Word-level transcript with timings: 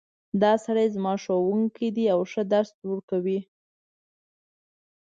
دا 0.41 0.51
سړی 0.65 0.87
زما 0.95 1.13
ښوونکی 1.23 1.87
ده 1.95 2.05
او 2.15 2.19
ښه 2.31 2.41
درس 2.53 2.71
ورکوی 2.89 3.39